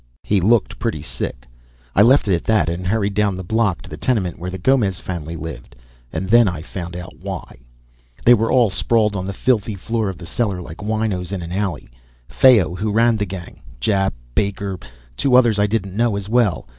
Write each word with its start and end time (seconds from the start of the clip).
He 0.23 0.41
looked 0.41 0.79
pretty 0.79 1.03
sick. 1.03 1.45
I 1.95 2.01
left 2.01 2.27
it 2.27 2.33
at 2.33 2.43
that 2.45 2.69
and 2.69 2.87
hurried 2.87 3.13
down 3.13 3.37
the 3.37 3.43
block 3.43 3.83
to 3.83 3.89
the 3.91 3.97
tenement 3.97 4.39
where 4.39 4.49
the 4.49 4.57
Gomez 4.57 4.99
family 4.99 5.35
lived, 5.35 5.75
and 6.11 6.27
then 6.27 6.47
I 6.47 6.63
found 6.63 6.95
out 6.95 7.19
why. 7.19 7.59
They 8.25 8.33
were 8.33 8.51
sprawled 8.71 9.15
on 9.15 9.27
the 9.27 9.31
filthy 9.31 9.75
floor 9.75 10.09
of 10.09 10.17
the 10.17 10.25
cellar 10.25 10.59
like 10.59 10.77
winoes 10.81 11.31
in 11.31 11.43
an 11.43 11.51
alley. 11.51 11.87
Fayo, 12.27 12.73
who 12.75 12.91
ran 12.91 13.15
the 13.17 13.27
gang; 13.27 13.61
Jap; 13.79 14.13
Baker; 14.33 14.79
two 15.15 15.35
others 15.35 15.59
I 15.59 15.67
didn't 15.67 15.95
know 15.95 16.15
as 16.15 16.27
well. 16.27 16.67